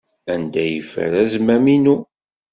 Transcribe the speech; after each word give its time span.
Anda 0.33 0.59
ay 0.63 0.71
yeffer 0.75 1.11
azmam-inu? 1.23 1.97